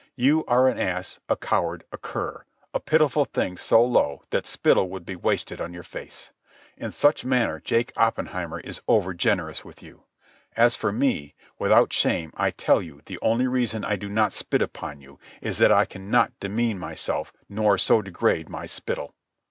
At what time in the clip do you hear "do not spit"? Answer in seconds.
13.95-14.63